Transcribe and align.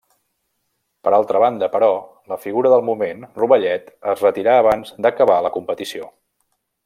Per 1.07 1.11
altra 1.17 1.41
banda, 1.43 1.67
però, 1.75 1.89
la 2.31 2.39
figura 2.45 2.71
del 2.75 2.87
moment, 2.89 3.23
Rovellet 3.43 3.93
es 4.15 4.25
retirà 4.27 4.57
abans 4.63 4.95
d'acabar 5.07 5.37
la 5.49 5.53
competició. 5.61 6.11